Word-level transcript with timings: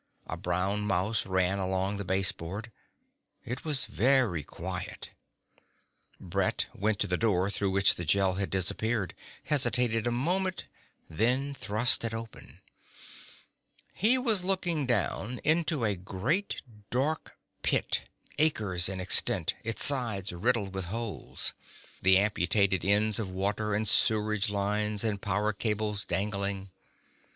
A 0.25 0.35
brown 0.35 0.81
mouse 0.87 1.27
ran 1.27 1.59
along 1.59 1.97
the 1.97 2.03
baseboard. 2.03 2.71
It 3.45 3.63
was 3.63 3.85
very 3.85 4.41
quiet. 4.43 5.11
Brett 6.19 6.65
went 6.73 6.97
to 7.01 7.05
the 7.07 7.19
door 7.19 7.51
through 7.51 7.69
which 7.69 7.93
the 7.93 8.03
Gel 8.03 8.33
had 8.33 8.49
disappeared, 8.49 9.13
hesitated 9.43 10.07
a 10.07 10.11
moment, 10.11 10.65
then 11.07 11.53
thrust 11.53 12.03
it 12.03 12.15
open. 12.15 12.61
He 13.93 14.17
was 14.17 14.43
looking 14.43 14.87
down 14.87 15.39
into 15.43 15.85
a 15.85 15.95
great 15.95 16.63
dark 16.89 17.37
pit, 17.61 18.05
acres 18.39 18.89
in 18.89 18.99
extent, 18.99 19.53
its 19.63 19.85
sides 19.85 20.33
riddled 20.33 20.73
with 20.73 20.85
holes, 20.85 21.53
the 22.01 22.17
amputated 22.17 22.83
ends 22.83 23.19
of 23.19 23.29
water 23.29 23.75
and 23.75 23.87
sewage 23.87 24.49
lines 24.49 25.03
and 25.03 25.21
power 25.21 25.53
cables 25.53 26.05
dangling. 26.05 26.71